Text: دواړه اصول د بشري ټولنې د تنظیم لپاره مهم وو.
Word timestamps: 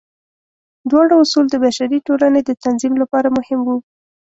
دواړه 0.89 1.13
اصول 1.23 1.45
د 1.49 1.55
بشري 1.63 1.97
ټولنې 2.07 2.41
د 2.43 2.51
تنظیم 2.63 2.93
لپاره 3.01 3.27
مهم 3.37 3.59
وو. 3.67 3.77